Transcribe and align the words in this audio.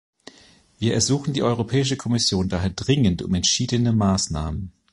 Wir 0.79 0.95
ersuchen 0.95 1.31
die 1.31 1.43
Europäische 1.43 1.95
Kommission 1.95 2.49
daher 2.49 2.71
dringend 2.71 3.21
um 3.21 3.35
entschiedene 3.35 3.93
Maßnahmen. 3.93 4.73